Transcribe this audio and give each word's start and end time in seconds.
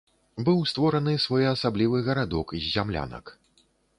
Быў 0.45 0.61
створаны 0.71 1.13
своеасаблівы 1.25 1.97
гарадок 2.09 2.47
з 2.61 2.65
зямлянак. 2.79 3.25